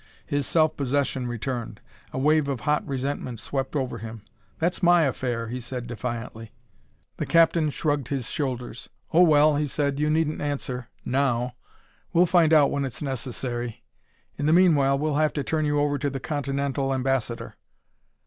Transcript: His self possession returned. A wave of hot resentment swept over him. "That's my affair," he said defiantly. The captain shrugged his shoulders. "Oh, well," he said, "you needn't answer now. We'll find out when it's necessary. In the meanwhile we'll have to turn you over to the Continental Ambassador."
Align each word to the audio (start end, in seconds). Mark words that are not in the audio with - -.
His 0.25 0.47
self 0.47 0.75
possession 0.75 1.27
returned. 1.27 1.79
A 2.11 2.17
wave 2.17 2.47
of 2.47 2.61
hot 2.61 2.83
resentment 2.87 3.39
swept 3.39 3.75
over 3.75 3.99
him. 3.99 4.23
"That's 4.57 4.81
my 4.81 5.03
affair," 5.03 5.49
he 5.49 5.59
said 5.59 5.85
defiantly. 5.85 6.51
The 7.17 7.27
captain 7.27 7.69
shrugged 7.69 8.07
his 8.07 8.27
shoulders. 8.27 8.89
"Oh, 9.13 9.21
well," 9.21 9.57
he 9.57 9.67
said, 9.67 9.99
"you 9.99 10.09
needn't 10.09 10.41
answer 10.41 10.87
now. 11.05 11.53
We'll 12.13 12.25
find 12.25 12.51
out 12.51 12.71
when 12.71 12.83
it's 12.83 13.03
necessary. 13.03 13.83
In 14.39 14.47
the 14.47 14.53
meanwhile 14.53 14.97
we'll 14.97 15.17
have 15.17 15.33
to 15.33 15.43
turn 15.43 15.65
you 15.65 15.79
over 15.79 15.99
to 15.99 16.09
the 16.09 16.19
Continental 16.19 16.95
Ambassador." 16.95 17.55